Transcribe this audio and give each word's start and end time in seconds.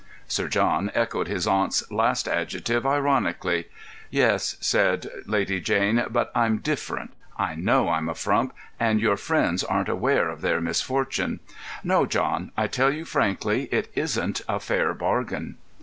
Sir 0.27 0.47
John 0.47 0.89
echoed 0.95 1.27
his 1.27 1.45
aunt's 1.45 1.91
last 1.91 2.27
adjective 2.27 2.87
ironically. 2.87 3.67
"Yes," 4.09 4.57
said 4.59 5.05
Lady 5.27 5.59
Jane, 5.61 6.03
"but 6.09 6.31
I'm 6.33 6.57
different. 6.57 7.13
I 7.37 7.53
know 7.53 7.87
I'm 7.89 8.09
a 8.09 8.15
frump, 8.15 8.55
and 8.79 8.99
your 8.99 9.15
friends 9.15 9.63
aren't 9.63 9.89
aware 9.89 10.29
of 10.29 10.41
their 10.41 10.59
misfortune. 10.59 11.39
No, 11.83 12.07
John, 12.07 12.51
I 12.57 12.65
tell 12.65 12.91
you 12.91 13.05
frankly, 13.05 13.65
it 13.71 13.91
isn't 13.93 14.41
a 14.49 14.59
fair 14.59 14.95
bargain." 14.95 15.57